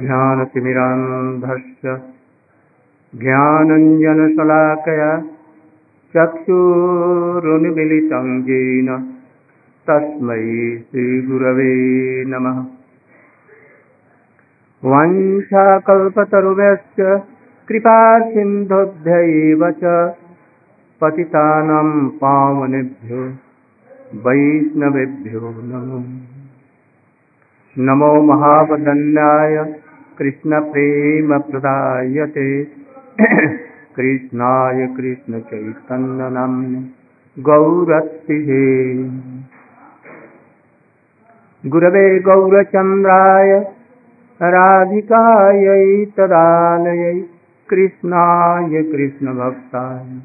ज्ञानतिमिरान्धस्य 0.00 2.02
ज्ञानञ्जनशलाकया 3.14 5.22
चक्षुरुन्मिलितं 6.16 8.42
येन। 8.42 9.14
तस्मै 9.90 10.78
श्रीगुरवे 10.78 12.24
नमः। 12.24 12.64
वंशाकल्पतरुभ्यश्च 14.84 17.20
कृपासिन्धुभ्यैव 17.68 19.70
च 19.70 20.14
पतितानां 21.00 22.08
पावनेभ्यो 22.08 23.32
वैष्णवेभ्यो 24.14 25.40
नमो। 25.40 26.31
नमो 27.78 28.22
महावदन्याय 28.22 29.74
कृष्णप्रेमप्रदायते। 30.18 32.64
कृष्णाय 33.96 34.86
कृष्णचैतन्यनाम्ने 34.86 36.88
गौरत्तिहे 37.42 39.04
गुरवे 41.68 42.20
गौरचन्द्राय, 42.20 43.74
राधिकायै 44.42 46.04
तदालयै, 46.04 47.24
कृष्णाय 47.68 48.82
कृष्णभक्ताय, 48.82 50.20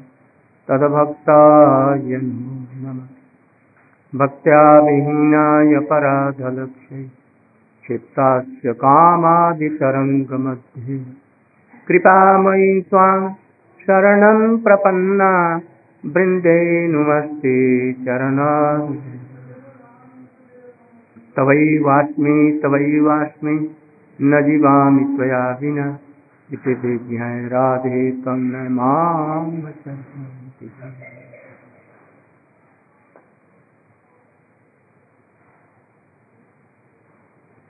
तद्भक्ताय 0.68 2.02
नमो। 2.02 4.18
भक्त्या 4.18 4.80
विहीनाय 4.80 5.78
पराधलक्ष्यै। 5.78 7.06
क्षिप्तास्य 7.88 8.72
कामादितरङ्गमध्ये। 8.72 11.04
कृपामयी 11.88 12.80
त्वां 12.80 13.32
शरणं 13.80 14.56
प्रपन्ना 14.56 15.60
वृन्दे 16.06 16.88
नुमस्ते 16.88 17.92
चरणा 17.92 18.86
तवैवास्मि 21.36 22.60
तवैवास्मि 22.62 23.74
न 24.22 24.42
जीवामि 24.42 25.16
त्वया 25.16 25.58
विना। 25.62 25.98
इति 26.52 26.74
विज्ञाय 26.74 27.48
राधे 27.48 28.10
त्वं 28.10 28.36
न 28.36 28.72
माँ 28.72 29.62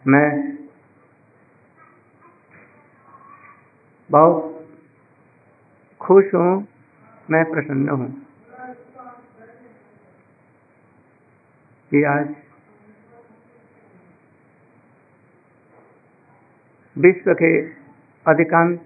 मैं 0.04 0.56
बहुत 4.10 4.66
खुश 6.00 6.34
हूँ, 6.34 6.66
मैं 7.28 7.44
प्रसन्न 7.44 7.88
हूँ 7.90 8.08
कि 11.92 12.02
आज 12.04 12.34
विश्व 16.96 17.32
के 17.42 17.52
अधिकांश 18.26 18.78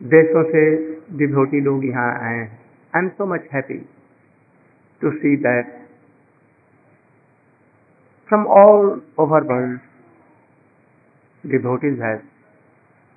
देशों 0.00 0.42
से 0.44 0.64
डिभोटी 1.18 1.60
लोग 1.60 1.84
यहाँ 1.84 2.10
आए 2.22 2.34
हैं। 2.34 2.50
I 2.92 3.02
am 3.02 3.08
so 3.08 3.26
much 3.26 3.48
happy 3.52 3.78
to 5.00 5.10
see 5.12 5.36
that 5.46 5.83
from 8.28 8.46
all 8.46 9.00
over 9.18 9.40
world 9.44 9.80
devotees 11.54 11.98
have 12.00 12.22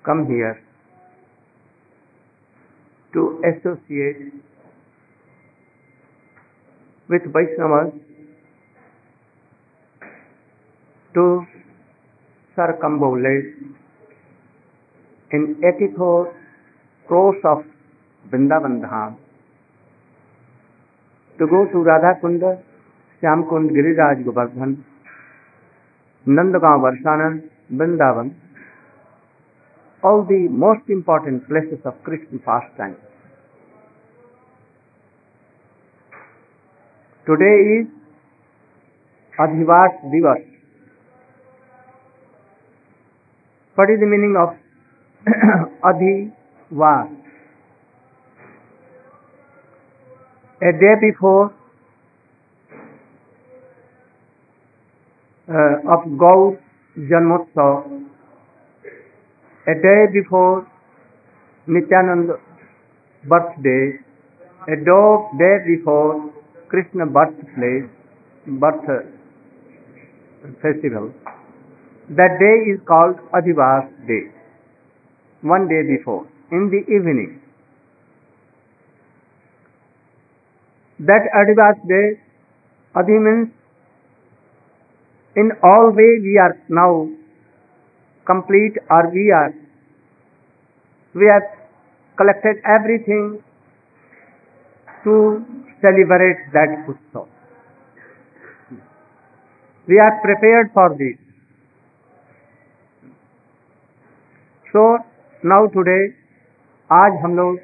come 0.04 0.26
here 0.28 0.56
to 3.14 3.22
associate 3.50 4.34
with 7.10 7.24
Vaishnavas 7.38 7.94
to 11.14 11.26
circumambulate 12.58 13.54
in 15.32 15.56
84 15.64 16.34
crores 17.08 17.42
of 17.44 17.64
Vrindavan 18.30 18.82
Dham 18.82 19.16
to 21.40 21.48
go 21.48 21.66
to 21.72 21.78
Radha 21.80 22.20
Kunda, 22.22 22.62
Shyam 23.22 23.48
Kund, 23.50 23.72
Giriraj 23.72 24.26
Govardhan, 24.26 24.84
Nandgaon 26.30 26.82
Varshanand, 26.82 27.42
Vrindavan 27.72 28.30
all 30.04 30.22
the 30.26 30.48
most 30.60 30.90
important 30.92 31.42
places 31.48 31.86
of 31.88 31.96
Krishna 32.06 32.38
fast 32.46 32.78
time 32.78 32.94
today 37.28 37.52
is 37.78 37.88
adhivas 39.34 40.00
divas 40.12 40.44
what 43.78 43.90
is 43.90 44.00
the 44.00 44.08
meaning 44.08 44.38
of 44.38 44.56
adhivas 45.86 47.08
a 50.62 50.72
day 50.80 50.96
before 50.96 51.46
uh, 55.50 55.94
of 55.94 56.18
Gaur 56.18 56.60
Janmotsav, 56.98 58.08
a 59.68 59.74
day 59.74 60.06
before 60.14 60.68
Nityananda 61.68 62.40
birthday, 63.28 64.00
a 64.68 64.76
day 64.76 65.56
before 65.68 66.34
Krishna 66.70 67.06
birthplace, 67.06 67.90
birth 68.48 69.06
festival. 70.62 71.14
That 72.10 72.40
day 72.40 72.72
is 72.72 72.80
called 72.88 73.18
Adhivas 73.34 73.90
Day. 74.08 74.32
One 75.42 75.68
day 75.68 75.84
before, 75.84 76.26
in 76.52 76.70
the 76.70 76.82
evening. 76.94 77.42
That 81.00 81.28
Adhivas 81.36 81.88
Day, 81.88 82.22
Adhi 82.96 83.18
means 83.22 83.52
in 85.38 85.52
all 85.70 85.92
way 85.92 86.12
we 86.20 86.38
are 86.44 86.54
now 86.70 86.92
complete 88.28 88.78
or 88.90 89.02
we 89.14 89.26
are 89.32 89.54
we 91.16 91.28
have 91.28 91.48
collected 92.18 92.58
everything 92.76 93.28
to 95.04 95.16
celebrate 95.82 96.42
that 96.54 96.74
Utsav. 96.90 97.28
We 99.88 100.00
are 100.00 100.20
prepared 100.22 100.72
for 100.74 100.90
this. 100.98 101.18
So 104.74 104.98
now 105.44 105.62
today 105.78 106.02
आज 106.90 107.22
हम 107.22 107.36
लोग 107.38 107.60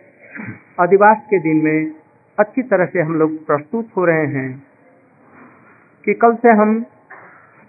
अधिवास 0.80 1.18
के 1.30 1.40
दिन 1.40 1.62
में 1.66 1.92
अच्छी 2.38 2.62
तरह 2.72 2.86
से 2.94 3.02
हम 3.02 3.16
लोग 3.20 3.36
प्रस्तुत 3.46 3.90
हो 3.98 4.06
रहे 4.06 4.26
हैं 4.34 4.50
कि 6.06 6.14
कल 6.24 6.36
से 6.46 6.52
हम 6.62 6.74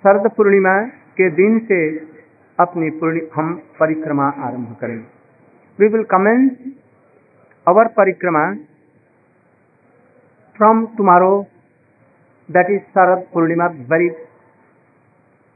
शरद 0.05 0.31
पूर्णिमा 0.37 0.75
के 1.19 1.29
दिन 1.31 1.59
से 1.69 1.79
अपनी 2.59 2.89
हम 3.35 3.55
परिक्रमा 3.81 4.27
आरंभ 4.47 4.77
करेंगे 4.81 5.05
we 5.79 5.89
will 5.95 6.05
commence 6.11 6.51
our 7.67 7.89
parikrama 7.97 8.45
from 10.59 10.85
tomorrow 10.97 11.33
that 12.49 12.71
is 12.71 12.83
Sharad 12.97 13.27
Purnima 13.33 13.67
very 13.93 14.09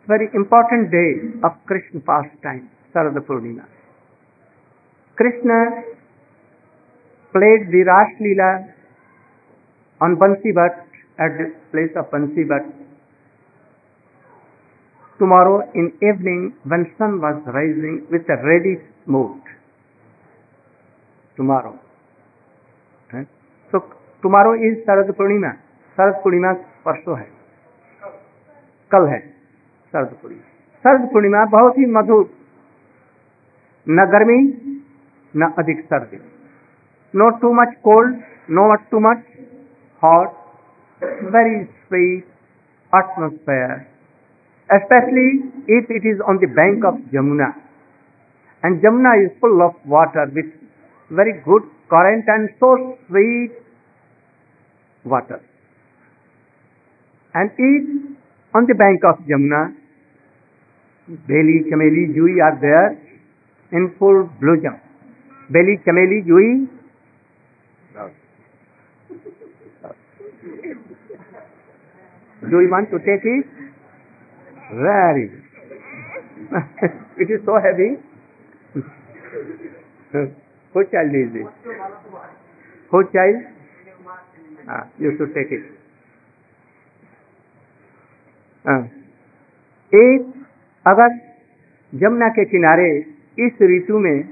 very 0.08 0.28
important 0.34 0.88
day 0.90 1.04
of 1.44 1.56
Krishna 1.68 2.00
past 2.08 2.42
time 2.42 2.60
Sharad 2.94 3.22
Purnima. 3.22 3.68
Krishna 5.18 5.60
played 7.34 7.70
the 7.70 7.80
Ras 7.82 8.10
Leela 8.20 8.72
on 10.00 10.16
Bansi 10.16 10.52
Bhat, 10.54 10.76
at 11.18 11.36
the 11.38 11.52
place 11.72 11.90
of 11.94 12.10
Bansi 12.10 12.46
Bhat. 12.46 12.87
Tomorrow 15.18 15.70
in 15.74 15.92
evening 16.02 16.54
when 16.64 16.90
sun 16.98 17.20
was 17.20 17.42
rising 17.46 18.06
with 18.10 18.22
a 18.28 18.36
reddish 18.42 18.84
mood. 19.06 19.40
Tomorrow. 21.36 21.78
So 23.72 23.84
tomorrow 24.22 24.54
is 24.54 24.84
Sarad 24.86 25.10
Purnima. 25.16 25.56
Sharad 25.98 26.14
Purnima 26.14 26.52
परसों 26.84 27.18
है 27.18 27.24
कल 28.90 29.06
है 29.08 29.18
शरद 29.92 30.12
पूर्णिमा 30.22 30.44
शरद 30.84 31.08
पूर्णिमा 31.12 31.44
बहुत 31.54 31.78
ही 31.78 31.86
मधुर 31.94 32.22
न 33.86 34.04
गर्मी 34.12 34.36
न 35.34 35.48
अधिक 35.58 35.80
सर्दी 35.84 36.20
not 37.14 37.40
too 37.40 37.52
much 37.52 37.74
cold, 37.82 38.14
not 38.50 38.90
too 38.90 39.00
much 39.00 39.24
hot, 40.02 40.34
very 41.32 41.68
sweet 41.82 42.24
atmosphere 42.92 43.86
especially 44.70 45.48
if 45.66 45.88
it 45.88 46.04
is 46.04 46.20
on 46.26 46.38
the 46.40 46.48
bank 46.48 46.84
of 46.84 47.00
Jamuna. 47.12 47.56
And 48.62 48.82
Jamuna 48.82 49.24
is 49.24 49.32
full 49.40 49.62
of 49.62 49.74
water 49.86 50.30
with 50.34 50.46
very 51.10 51.40
good 51.44 51.62
current 51.88 52.24
and 52.26 52.50
so 52.60 52.98
sweet 53.08 53.52
water. 55.04 55.40
And 57.34 57.50
if 57.56 58.08
on 58.54 58.66
the 58.66 58.74
bank 58.74 59.00
of 59.04 59.24
Jamuna, 59.24 59.74
Beli, 61.08 61.64
Chameli, 61.70 62.12
Jui 62.14 62.42
are 62.42 62.58
there 62.60 63.00
in 63.72 63.94
full 63.98 64.28
bloom. 64.40 64.80
Beli, 65.50 65.78
Chameli, 65.86 66.26
Jui. 66.26 66.68
Do 72.40 72.60
you 72.60 72.70
want 72.70 72.90
to 72.90 72.98
take 72.98 73.24
it? 73.24 73.57
Very. 74.70 75.30
it 77.16 77.30
is 77.30 77.40
so 77.44 77.56
heavy. 77.56 77.96
Whose 80.74 80.86
child 80.92 81.14
is 81.14 81.34
it? 81.34 81.46
Whose 82.92 83.06
child? 83.12 83.36
Ah, 84.68 84.86
you 84.98 85.16
should 85.16 85.34
take 85.34 85.50
it. 85.50 85.64
Ah. 88.64 88.84
एक 89.92 90.24
अगर 90.86 91.14
जमुना 91.92 92.28
के 92.28 92.44
किनारे 92.44 92.88
इस 93.38 93.62
ऋतु 93.70 93.98
में 93.98 94.28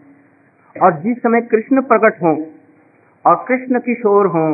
और 0.77 0.99
जिस 1.03 1.17
समय 1.19 1.41
कृष्ण 1.53 1.83
प्रकट 1.83 2.21
हों 2.23 2.37
और 3.25 3.37
कृष्ण 3.49 3.79
किशोर 3.87 4.27
हों 4.35 4.51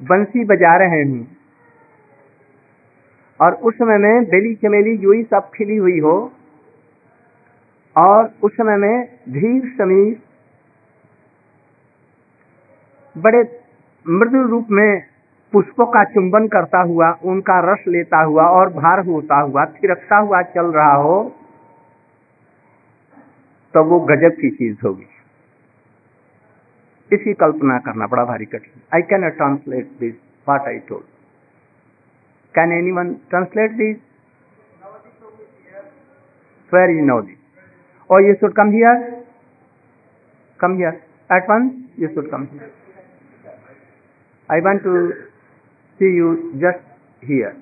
बंसी 0.00 0.44
बजा 0.44 0.76
रहे 0.76 1.02
हों 1.02 1.24
और 3.40 3.54
उस 3.62 3.74
समय 3.74 3.98
में 3.98 4.24
बेली 4.24 4.54
चमेली 4.54 4.96
जुई 4.98 5.22
सब 5.24 5.50
खिली 5.54 5.76
हुई 5.76 5.98
हो। 6.00 6.16
और 7.96 8.30
उस 8.42 8.52
समय 8.52 8.76
में 8.76 9.08
धीर 9.30 9.66
समीर 9.78 10.16
बड़े 13.16 13.42
मृदु 14.06 14.42
रूप 14.42 14.66
में 14.70 15.02
पुष्पों 15.52 15.86
का 15.86 16.02
चुंबन 16.04 16.46
करता 16.48 16.80
हुआ, 16.82 17.10
उनका 17.24 17.58
रस 17.64 17.84
लेता 17.88 18.22
हुआ 18.22 18.44
और 18.50 18.72
भार 18.72 19.00
होता 19.06 19.40
हुआ, 19.40 19.64
थिरकता 19.66 20.16
हुआ 20.16 20.42
चल 20.54 20.66
रहा 20.72 20.94
हो 20.94 21.18
तो 23.74 23.84
वो 23.84 24.00
गजब 24.00 24.36
की 24.40 24.50
चीज़ 24.50 24.76
होगी। 24.84 25.06
इसकी 27.10 27.32
कल्पना 27.34 27.78
करना 27.78 28.06
बड़ा 28.06 28.24
भारी 28.24 28.44
कठिन। 28.44 28.80
I 28.94 29.02
can 29.02 29.28
translate 29.30 29.90
this 30.00 30.14
what 30.48 30.60
I 30.60 30.78
told 30.88 31.15
Can 32.56 32.72
anyone 32.72 33.20
translate 33.28 33.76
this? 33.76 34.00
Where 36.70 36.90
is 36.90 37.04
this? 37.06 37.36
Or 38.08 38.22
you 38.22 38.34
should 38.40 38.56
come 38.56 38.72
here? 38.72 39.24
Come 40.58 40.76
here. 40.78 41.04
At 41.30 41.46
once, 41.48 41.74
you 41.98 42.08
should 42.14 42.30
come 42.30 42.48
here. 42.52 42.72
I 44.48 44.60
want 44.64 44.82
to 44.84 44.94
see 45.98 46.12
you 46.16 46.54
just 46.64 46.80
here. 47.20 47.56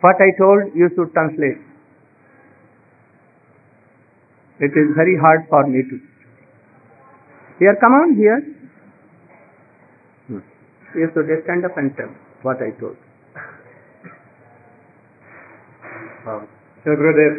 What 0.00 0.16
I 0.20 0.30
told, 0.36 0.74
you 0.74 0.90
should 0.94 1.12
translate. 1.12 1.62
It 4.58 4.72
is 4.76 4.94
very 4.96 5.16
hard 5.16 5.46
for 5.48 5.66
me 5.66 5.82
to. 5.82 6.00
Here, 7.60 7.76
come 7.80 7.92
on, 7.92 8.16
here. 8.16 8.40
Hmm. 10.26 10.38
You 10.94 11.08
should 11.14 11.28
stand 11.44 11.64
up 11.64 11.76
and 11.76 11.96
tell 11.96 12.12
what 12.42 12.58
I 12.60 12.70
told. 12.78 12.96
Um, 16.26 16.46
Srila 16.84 16.98
Gurudev 17.00 17.34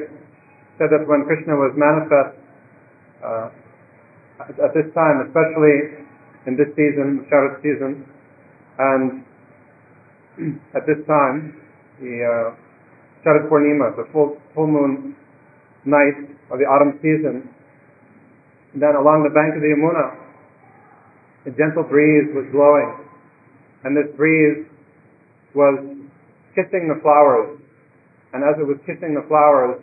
said 0.77 0.89
that 0.91 1.07
when 1.07 1.23
Krishna 1.23 1.55
was 1.55 1.71
manifest 1.77 2.35
uh, 3.23 3.47
at, 4.41 4.57
at 4.59 4.71
this 4.73 4.89
time, 4.93 5.23
especially 5.27 6.03
in 6.47 6.57
this 6.57 6.67
season, 6.75 7.25
Sharad 7.31 7.61
season, 7.61 8.03
and 8.79 9.23
at 10.75 10.83
this 10.87 10.99
time, 11.07 11.55
the 12.01 12.13
uh, 12.25 12.55
Sharad 13.23 13.47
Purnima, 13.47 13.95
the 13.95 14.09
full, 14.11 14.35
full 14.55 14.67
moon 14.67 15.15
night 15.85 16.27
of 16.51 16.59
the 16.59 16.65
autumn 16.65 16.99
season, 16.99 17.47
then 18.75 18.95
along 18.97 19.23
the 19.23 19.31
bank 19.31 19.55
of 19.55 19.61
the 19.61 19.69
Yamuna, 19.69 20.17
a 21.45 21.51
gentle 21.55 21.83
breeze 21.83 22.31
was 22.33 22.47
blowing, 22.51 23.02
and 23.84 23.96
this 23.96 24.14
breeze 24.16 24.66
was 25.54 25.78
kissing 26.54 26.88
the 26.88 27.00
flowers 27.02 27.58
and 28.32 28.44
as 28.44 28.60
it 28.60 28.66
was 28.66 28.76
kissing 28.84 29.16
the 29.16 29.24
flowers, 29.26 29.80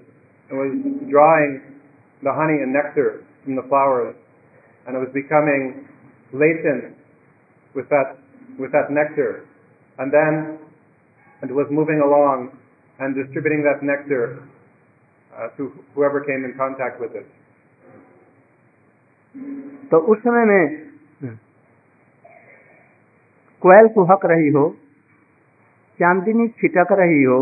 it 0.50 0.54
was 0.54 0.70
drawing 1.10 1.62
the 2.22 2.32
honey 2.32 2.62
and 2.62 2.72
nectar 2.72 3.26
from 3.44 3.56
the 3.56 3.66
flowers, 3.68 4.16
and 4.86 4.96
it 4.96 5.00
was 5.00 5.10
becoming 5.14 5.88
latent 6.34 6.94
with 7.74 7.90
that 7.90 8.18
with 8.60 8.72
that 8.72 8.94
nectar, 8.94 9.46
and 9.98 10.14
then 10.14 10.60
it 11.42 11.54
was 11.54 11.68
moving 11.72 12.02
along 12.06 12.54
and 13.00 13.16
distributing 13.16 13.66
that 13.66 13.82
nectar 13.84 14.48
uh, 15.36 15.50
to 15.58 15.74
whoever 15.94 16.22
came 16.22 16.46
in 16.46 16.54
contact 16.58 17.02
with 17.02 17.16
it. 17.16 17.26
तो 19.92 19.98
उस 20.12 20.20
समय 20.20 20.46
में 20.50 20.89
कोयल 23.63 23.89
कुहक 23.89 24.25
रही 24.27 24.49
हो, 24.49 24.69
चांदनी 26.01 26.47
छिटक 26.51 26.93
रही 26.93 27.23
हो 27.23 27.41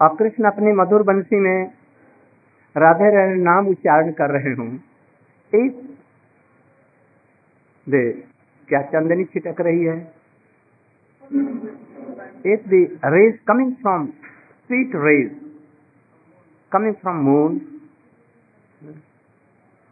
और 0.00 0.16
कृष्ण 0.16 0.44
अपनी 0.44 0.72
मधुर 0.72 1.02
बंसी 1.02 1.40
में 1.40 1.58
राधे 2.76 3.10
राधे 3.10 3.34
नाम 3.42 3.68
उच्चारण 3.68 4.10
कर 4.12 4.30
रहे 4.30 4.52
हूँ। 4.54 4.68
इस 5.52 5.72
दे, 7.86 8.10
क्या 8.68 8.80
चंदनी 8.90 9.24
छिटक 9.24 9.60
रही 9.60 9.84
है? 9.84 9.96
If 12.46 12.68
the 12.68 13.00
rays 13.06 13.38
coming 13.48 13.74
from 13.76 14.06
sweet 14.06 14.92
rays 14.96 15.30
coming 16.72 16.94
from 16.94 17.16
moon 17.24 17.60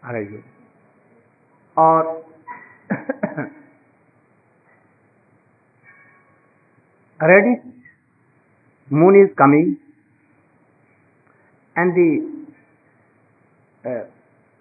आ 0.03 0.11
रही 0.11 0.27
है। 0.27 0.43
और 1.77 2.30
ready 7.23 7.55
moon 8.91 9.15
is 9.15 9.31
coming 9.37 9.67
and 11.77 11.95
the 11.95 12.09
uh, 13.85 14.05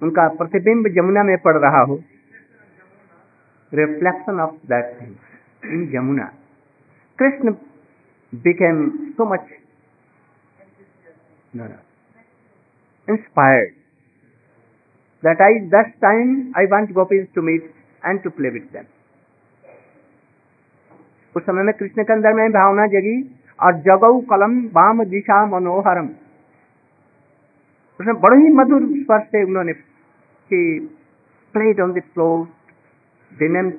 उनका 0.01 0.27
प्रतिबिंब 0.39 0.88
जमुना 0.95 1.24
में 1.29 1.38
पड़ 1.45 1.55
रहा 1.57 1.81
हो 1.89 1.95
reflection 3.72 4.39
of 4.39 4.53
that 4.74 4.93
thing 5.01 5.72
in 5.74 5.89
Jamuna 5.93 6.31
Krishna 7.19 7.55
much 9.25 9.48
no, 11.53 11.63
no, 11.63 11.77
inspired 13.07 13.74
that 15.24 15.41
I 15.41 15.51
that 15.72 16.00
time 16.00 16.53
I 16.55 16.65
want 16.74 16.93
gopis 16.93 17.27
to 17.36 17.41
meet 17.41 17.63
and 18.03 18.24
to 18.24 18.29
play 18.29 18.51
with 18.51 18.72
them. 18.72 18.88
उस 21.36 21.43
समय 21.43 21.63
में 21.63 21.74
कृष्ण 21.74 22.03
के 22.03 22.13
अंदर 22.13 22.33
में 22.33 22.50
भावना 22.51 22.86
जगी, 22.89 23.17
और 23.59 23.74
जगऊ 23.81 24.19
कलम 24.29 24.53
वाम 24.74 25.03
दिशा 25.05 25.45
मनोहरम। 25.45 26.07
उसमें 28.00 28.19
बड़े 28.21 28.38
ही 28.38 28.50
मधुर 28.55 28.83
स्वर 28.89 29.19
से 29.31 29.43
उन्होंने 29.43 29.74
played 30.51 31.79
on 31.81 31.91
the 31.93 32.01
floor 32.13 32.38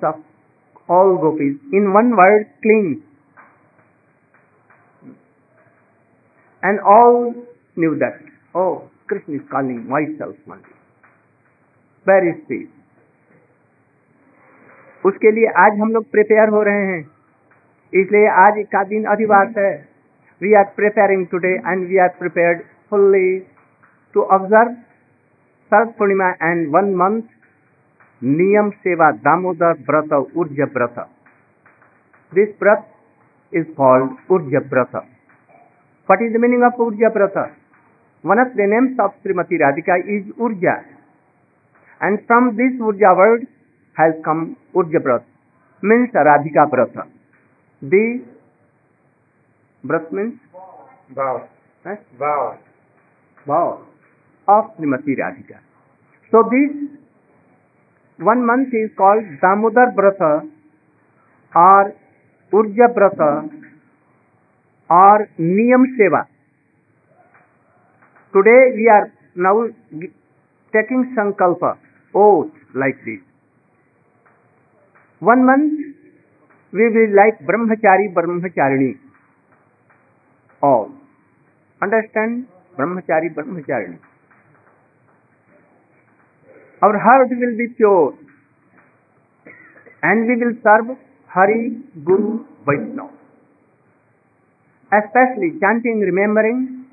of 0.04 0.19
all 0.88 1.14
gopis 1.19 1.75
in 1.75 1.87
one 1.92 2.12
word 2.14 2.45
clean 2.62 2.87
and 6.62 6.80
all 6.95 7.14
new 7.78 7.95
that 7.97 8.57
O 8.57 8.64
Krishna 9.09 9.35
is 9.35 9.42
calling 9.52 9.88
myself 10.07 10.37
Mandi 10.49 10.75
where 12.07 12.28
is 12.28 12.66
उसके 15.04 15.30
लिए 15.30 15.47
आज 15.59 15.78
हम 15.80 15.92
लोग 15.92 16.04
प्रिपेयर 16.11 16.49
हो 16.49 16.62
रहे 16.62 16.87
हैं। 16.87 17.02
इसलिए 17.92 18.28
आज 18.40 18.64
का 18.73 18.82
दिन 18.85 19.04
अधिवास 19.12 19.54
है। 19.59 19.73
We 20.40 20.52
are 20.54 20.64
preparing 20.76 21.26
today 21.30 21.49
and 21.49 21.87
we 21.88 21.99
are 21.99 22.09
prepare 22.18 22.62
fully 22.90 23.38
to 24.14 24.23
observe 24.37 24.73
Sharad 25.73 25.92
Purnima 25.99 26.28
and 26.42 26.66
one 26.75 26.94
month 26.94 27.23
niyam 28.23 28.70
seva 28.87 29.11
Damodar 29.26 29.73
व्रत 29.88 30.12
ऊर्जा 30.37 30.64
व्रत 30.75 30.99
दिस 32.32 32.49
व्रत 32.62 32.87
is 33.52 33.66
called 33.76 34.32
Urja 34.32 34.59
vrat 34.73 34.97
what 36.09 36.23
is 36.23 36.32
the 36.35 36.40
meaning 36.40 36.62
of 36.62 36.80
Urja 36.82 37.09
vrat 37.14 37.38
one 38.25 38.40
of 38.40 38.56
the 38.56 38.68
names 38.70 39.00
of 39.00 39.12
Shrimati 39.23 39.56
Radhika 39.59 39.97
is 40.16 40.30
Urja 40.40 40.75
and 42.00 42.18
from 42.26 42.50
this 42.56 42.80
Urja 42.90 43.12
world 43.20 43.47
has 43.97 44.20
come 44.25 44.47
Urja 44.75 44.99
vrat 45.04 45.26
means 45.82 46.16
Radhika 46.26 46.64
vrat 46.75 47.02
B 47.83 48.03
vrat 49.85 50.09
means? 50.15 50.33
Bhav. 53.47 53.69
Of 54.49 54.67
Shrimati 54.77 55.15
Radhika. 55.15 55.57
So 56.33 56.43
this 56.51 56.73
one 58.19 58.43
month 58.45 58.75
is 58.75 58.91
called 58.95 59.31
Damodar 59.43 59.95
vrat 59.95 60.23
और 61.53 61.93
ऊर्जा 62.53 62.87
व्रत 62.97 63.21
और 64.91 65.27
niyam 65.41 65.85
seva 65.95 66.21
today 68.35 68.59
we 68.77 68.87
are 68.95 69.11
now 69.39 69.67
taking 70.75 71.05
sankalp 71.15 71.65
oath 72.15 72.77
like 72.77 73.03
this 73.05 73.21
one 75.23 75.45
month 75.45 75.89
we 76.73 76.89
will 76.89 77.15
like 77.17 77.39
Brahmachari, 77.47 78.12
Brahmacharini. 78.15 78.99
All. 80.62 80.91
Understand? 81.83 82.47
Brahmachari, 82.77 83.35
Brahmacharini. 83.35 83.99
Our 86.83 86.99
heart 86.99 87.29
will 87.31 87.57
be 87.59 87.69
pure 87.77 88.15
and 90.03 90.27
we 90.27 90.37
will 90.37 90.55
serve 90.62 90.97
Hari, 91.29 91.77
Guru, 92.05 92.45
Vaishnava. 92.67 93.11
Especially 94.93 95.59
chanting, 95.61 96.00
remembering 96.00 96.87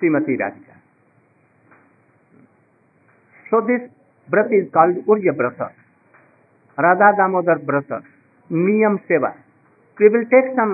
Srimati 0.00 0.38
Radhika. 0.40 0.76
So 3.50 3.60
this 3.60 3.82
Brata 4.30 4.54
is 4.54 4.72
called 4.72 4.96
Urja 5.06 5.36
Brata, 5.36 5.72
Radha 6.84 7.10
Damodar 7.18 7.58
vrat 7.66 7.92
niyam 8.50 8.96
seva. 9.08 9.28
We 9.98 10.08
will 10.08 10.24
take 10.30 10.50
some 10.56 10.70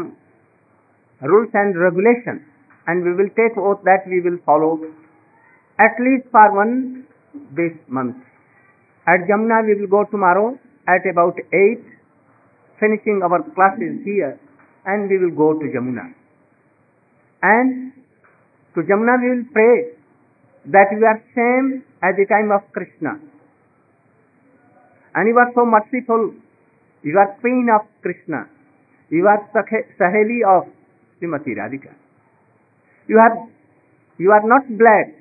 rules 1.23 1.57
and 1.57 1.77
regulation 1.83 2.41
and 2.87 3.03
we 3.05 3.11
will 3.19 3.29
take 3.37 3.59
oath 3.69 3.85
that 3.85 4.09
we 4.09 4.21
will 4.21 4.37
follow 4.47 4.71
at least 5.79 6.27
for 6.33 6.51
one 6.59 6.75
this 7.57 7.73
month 7.93 9.11
at 9.15 9.27
Jamuna 9.29 9.61
we 9.67 9.75
will 9.75 9.87
go 9.91 10.03
tomorrow 10.13 10.49
at 10.87 11.07
about 11.09 11.41
at 11.55 11.85
finishing 12.81 13.23
our 13.23 13.41
classes 13.51 14.03
here 14.07 14.37
and 14.87 15.09
we 15.09 15.17
will 15.17 15.35
go 15.35 15.53
to 15.61 15.69
Jamuna 15.73 16.09
and 17.43 17.75
to 18.77 18.83
Jamuna 18.91 19.15
we 19.23 19.29
will 19.29 19.43
pray 19.55 19.71
that 20.67 20.93
you 20.93 21.07
are 21.09 21.17
same 21.39 21.73
at 22.05 22.17
the 22.17 22.27
time 22.31 22.53
of 22.53 22.71
Krishna 22.75 23.19
And 25.15 25.29
you 25.29 25.37
are 25.39 25.51
so 25.55 25.65
merciful. 25.65 26.35
You 27.03 27.19
are 27.19 27.37
queen 27.41 27.69
of 27.75 27.87
Krishna. 28.03 28.49
You 29.11 29.27
are 29.27 29.49
Saheli 29.55 30.45
of 30.45 30.69
Srimati 31.21 31.57
Radhika. 31.57 31.95
You 33.09 33.19
are, 33.19 33.49
you 34.19 34.31
are 34.31 34.43
not 34.45 34.69
black, 34.77 35.15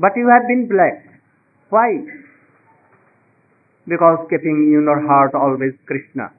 but 0.00 0.12
you 0.16 0.28
have 0.28 0.48
been 0.48 0.68
black. 0.68 1.20
Why? 1.68 2.04
Because 3.86 4.26
keeping 4.30 4.72
in 4.72 4.82
your 4.86 5.06
heart 5.06 5.34
always 5.34 5.74
Krishna. 5.86 6.32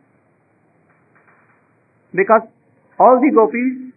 Because 2.14 2.42
all 2.98 3.20
the 3.22 3.32
gopis 3.36 3.94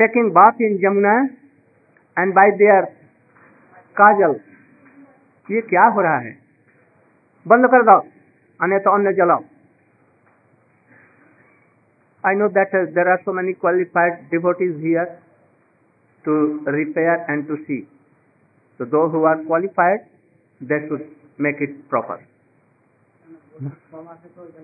taking 0.00 0.32
bath 0.32 0.56
in 0.58 0.80
Jamuna 0.82 1.28
and 2.16 2.34
by 2.34 2.48
their 2.58 2.96
kajal 3.94 4.40
ये 5.50 5.60
क्या 5.68 5.84
हो 5.94 6.00
रहा 6.02 6.18
है? 6.18 6.36
बंद 7.46 7.66
कर 7.70 7.82
दो 7.82 7.98
अन्य 8.60 8.78
तो 8.78 8.90
अन्य 8.94 9.12
जलाओ। 9.14 9.42
I 12.24 12.34
know 12.36 12.48
that 12.56 12.74
there 12.94 13.08
are 13.10 13.16
so 13.18 13.32
many 13.32 13.52
qualified 13.52 14.14
devotees 14.62 14.76
here 14.84 15.04
to 16.24 16.34
repair 16.68 17.24
and 17.30 17.46
to 17.48 17.56
see 17.56 17.80
to 18.80 18.84
do 18.86 19.06
who 19.14 19.24
are 19.26 19.44
qualified 19.44 20.00
they 20.60 20.78
should 20.88 21.04
make 21.40 21.62
it 21.62 21.80
proper 21.90 22.26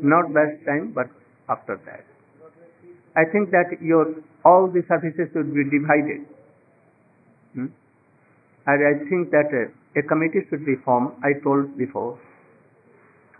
not 0.05 0.29
best 0.35 0.65
time 0.67 0.93
but 0.93 1.09
after 1.49 1.77
that 1.77 2.05
I 3.19 3.25
think 3.35 3.49
that 3.51 3.79
your 3.85 4.15
all 4.47 4.71
the 4.73 4.81
services 4.83 5.29
should 5.29 5.53
be 5.55 5.65
divided 5.71 6.25
And 8.68 8.80
I 8.88 9.10
think 9.10 9.32
that 9.32 9.50
uh, 9.54 10.00
a 10.00 10.04
committee 10.04 10.42
should 10.50 10.66
be 10.66 10.76
formed, 10.86 11.12
I 11.24 11.34
told 11.44 11.78
before, 11.78 12.20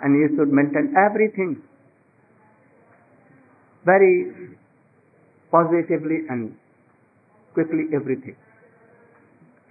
and 0.02 0.16
you 0.20 0.36
should 0.36 0.52
maintain 0.52 0.94
everything 0.98 1.62
very 3.86 4.56
positively 5.52 6.26
and 6.30 6.56
quickly 7.54 7.86
everything. 7.94 8.36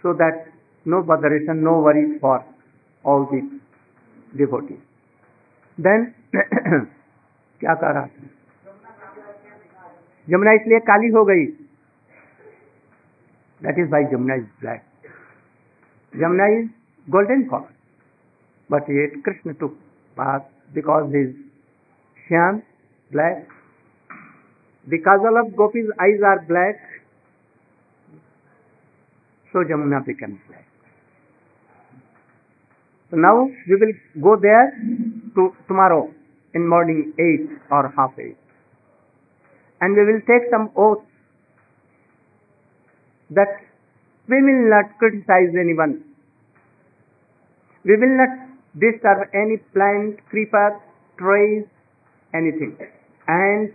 So 0.02 0.12
that 0.14 0.46
no 0.84 1.02
botheration, 1.02 1.62
no 1.62 1.80
worry 1.80 2.18
for 2.20 2.44
all 3.04 3.26
the 3.26 3.42
devotees. 4.37 4.80
Then 5.78 6.14
क्या 7.60 7.75
कह 7.75 7.90
रहा 7.90 8.06
था 8.06 8.28
जमुना 10.28 10.52
इसलिए 10.54 10.78
काली 10.88 11.08
हो 11.12 11.25
गई 11.30 11.44
that 13.64 13.78
is 13.78 13.88
why 13.90 14.04
Jamuna 14.12 14.34
is 14.34 14.44
black 14.60 14.82
Jamna 16.15 16.63
is 16.63 16.69
golden 17.12 17.48
color. 17.50 17.74
But 18.69 18.84
yet 18.88 19.24
Krishna 19.24 19.53
took 19.53 19.74
bath 20.15 20.43
because 20.74 21.12
his 21.13 21.36
is 22.29 22.62
black. 23.12 23.48
The 24.88 24.98
Kajal 25.00 25.45
of 25.45 25.53
Gopi's 25.55 25.89
eyes 26.00 26.22
are 26.24 26.45
black. 26.48 26.79
So 29.51 29.60
Jamuna 29.60 30.05
becomes 30.05 30.39
black. 30.48 30.65
So 33.12 33.17
now 33.17 33.48
we 33.67 33.75
will 33.75 33.93
go 34.22 34.36
there 34.41 34.72
to 35.36 35.53
tomorrow 35.67 36.12
in 36.53 36.67
morning 36.67 37.13
8 37.19 37.72
or 37.72 37.93
half 37.95 38.17
8. 38.17 38.36
And 39.81 39.95
we 39.95 40.05
will 40.05 40.22
take 40.22 40.50
some 40.50 40.72
oaths 40.75 41.05
that 43.29 43.62
we 44.27 44.41
will 44.41 44.70
not 44.70 44.98
criticize 44.98 45.53
anyone 45.65 46.03
we 47.86 47.96
will 48.01 48.17
not 48.17 48.34
disturb 48.74 49.29
any 49.32 49.58
plant, 49.72 50.17
creeper, 50.29 50.82
trees, 51.20 51.65
anything, 52.34 52.75
and 53.27 53.70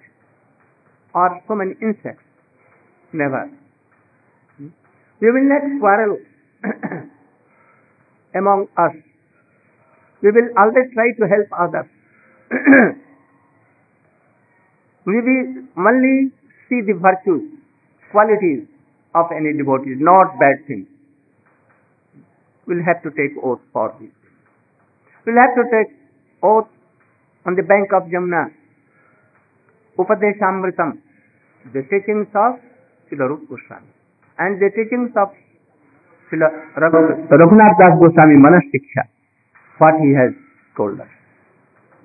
or 1.14 1.40
so 1.47 1.54
many 1.54 1.75
insects. 1.80 2.25
Never. 3.12 3.50
We 5.21 5.30
will 5.30 5.47
not 5.47 5.62
quarrel 5.78 6.19
among 8.35 8.66
us. 8.76 8.97
We 10.23 10.30
will 10.33 10.50
always 10.59 10.90
try 10.92 11.12
to 11.19 11.26
help 11.30 11.47
others. 11.54 11.87
we 15.07 15.21
will 15.23 15.64
only 15.78 16.33
see 16.69 16.83
the 16.83 16.99
virtues, 16.99 17.47
qualities 18.11 18.66
of 19.14 19.26
any 19.32 19.56
devotee, 19.56 19.96
not 19.98 20.38
bad 20.38 20.66
things. 20.66 20.86
We'll 22.66 22.84
have 22.86 23.02
to 23.02 23.10
take 23.10 23.34
oath 23.42 23.60
for 23.72 23.94
this. 24.00 24.10
We'll 25.26 25.40
have 25.40 25.54
to 25.58 25.64
take 25.70 25.90
oath 26.42 26.68
on 27.46 27.54
the 27.56 27.62
bank 27.62 27.92
of 27.92 28.04
Jamuna. 28.08 28.50
Upadeshamritam, 29.98 30.98
the 31.72 31.82
teachings 31.90 32.28
of 32.34 32.60
Srila 33.10 33.36
Goswami 33.48 33.90
and 34.38 34.60
the 34.62 34.70
teachings 34.70 35.10
of 35.16 35.34
Srila 36.30 36.48
Raghu- 36.76 37.26
Raghunath 37.28 37.76
Das 37.78 37.98
Goswami 37.98 38.36
Manas 38.36 38.64
what 39.78 39.94
he 40.00 40.12
has 40.14 40.32
told 40.76 41.00
us. 41.00 41.08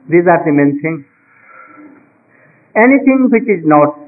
These 0.10 0.28
are 0.28 0.42
the 0.44 0.52
main 0.52 0.80
things. 0.82 1.06
Anything 2.76 3.30
which 3.32 3.48
is 3.48 3.64
not 3.66 4.00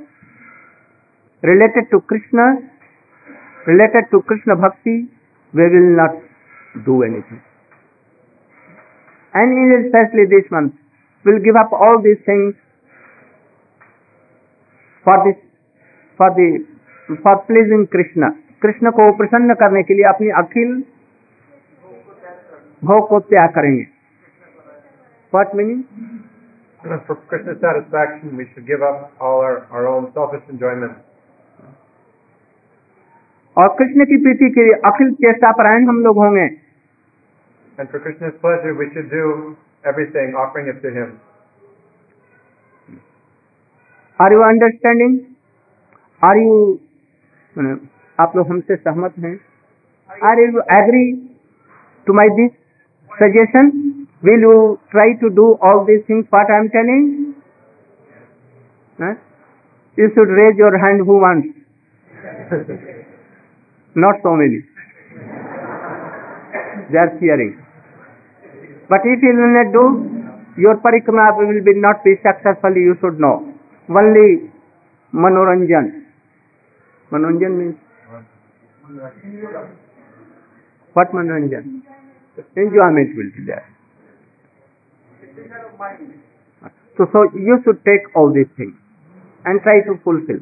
related 1.43 1.89
to 1.91 2.01
Krishna, 2.01 2.76
related 3.67 4.07
to 4.11 4.19
Krishna 4.29 4.55
bhakti 4.55 4.95
we 5.55 5.67
will 5.69 5.89
not 5.97 6.19
do 6.85 7.03
anything 7.03 7.39
and 9.35 9.57
in 9.57 9.87
specially 9.87 10.25
this 10.25 10.53
month 10.53 10.69
will 11.25 11.37
give 11.43 11.59
up 11.59 11.73
all 11.87 12.01
this 12.01 12.17
things 12.27 12.55
for 15.05 15.23
this 15.23 15.35
for 16.19 16.29
the 16.39 16.47
for 17.23 17.35
pleasing 17.47 17.87
Krishna 17.87 18.29
Krishna 18.61 18.91
को 18.91 19.11
प्रसन्न 19.17 19.53
करने 19.53 19.83
के 19.83 19.93
लिए 19.93 20.05
अपनी 20.05 20.29
अखिल 20.43 20.83
भोग 22.83 23.07
को 23.09 23.19
त्याग 23.19 23.49
करेंगे। 23.49 23.85
What 25.33 25.55
meaning 25.55 25.83
For 27.07 27.15
Krishna's 27.29 27.59
satisfaction, 27.61 28.37
we 28.37 28.45
should 28.45 28.65
give 28.67 28.81
up 28.81 29.11
all 29.19 29.41
our, 29.41 29.55
our 29.71 29.87
own 29.87 30.05
selfish 30.13 30.43
enjoyments. 30.49 31.06
और 33.57 33.67
कृष्ण 33.77 34.05
की 34.05 34.17
प्रीति 34.23 34.49
के 34.55 34.63
लिए 34.63 34.73
अखिल 34.85 35.11
चेष्टा 35.21 35.51
परायण 35.59 35.87
हम 35.87 36.01
लोग 36.03 36.17
होंगे। 36.17 36.47
And 37.77 37.89
for 37.89 37.99
Krishna's 37.99 38.35
pleasure, 38.43 38.73
we 38.73 38.85
should 38.93 39.09
do 39.09 39.55
everything, 39.83 40.35
offering 40.43 40.69
it 40.73 40.79
to 40.83 40.91
Him. 40.97 41.09
Are 44.19 44.33
you 44.33 44.39
understanding 44.41 45.17
are 46.21 46.37
you 46.37 46.53
आप 48.19 48.35
लोग 48.35 48.47
हमसे 48.49 48.75
सहमत 48.75 49.17
हैं? 49.25 49.33
Are 50.09 50.39
you 50.39 50.61
agree 50.77 51.03
to 52.07 52.13
my 52.13 52.29
this 52.39 52.51
suggestion 53.11 53.69
will 54.25 54.43
you 54.43 54.53
try 54.91 55.13
to 55.21 55.29
do 55.35 55.51
all 55.69 55.83
this 55.85 56.01
things 56.09 56.25
what 56.33 56.51
I 56.51 56.59
am 56.59 56.67
telling 56.77 57.15
you 59.97 60.07
should 60.15 60.31
raise 60.37 60.57
your 60.57 60.77
hand 60.77 61.03
who 61.05 61.13
wants. 61.21 61.47
not 63.95 64.15
so 64.23 64.35
many. 64.35 64.63
They 66.91 66.97
are 66.97 67.17
fearing 67.19 67.67
but 68.89 69.01
if 69.03 69.21
you 69.21 69.33
will 69.35 69.53
not 69.59 69.71
do 69.75 69.85
your 70.57 70.75
parikrama 70.83 71.37
will 71.37 71.63
be 71.63 71.73
not 71.75 72.03
be 72.03 72.15
successful 72.23 72.75
you 72.75 72.95
should 73.01 73.19
know. 73.19 73.53
Only 73.89 74.49
manoranjan. 75.13 76.05
Manoranjan 77.11 77.53
means? 77.59 77.75
What 80.93 81.13
manoranjan? 81.13 81.83
Enjoyment 82.55 83.15
will 83.15 83.31
be 83.35 83.43
there. 83.45 83.67
So 86.97 87.05
so 87.11 87.29
you 87.35 87.59
should 87.63 87.83
take 87.85 88.15
all 88.15 88.33
these 88.33 88.49
things 88.57 88.75
and 89.45 89.61
try 89.61 89.81
to 89.81 89.99
fulfill 90.03 90.41